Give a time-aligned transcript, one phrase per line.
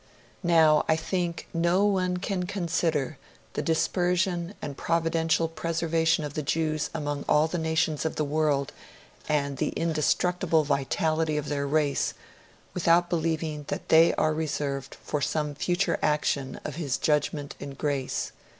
[0.41, 3.19] Now, I think no one can consider
[3.53, 8.73] the dispersion and providential preservation of the Jews among all the nations of the world
[9.29, 12.15] and the indestructible vitality of their race
[12.73, 18.31] without believing that they are reserved for some future action of His judgment and Grace.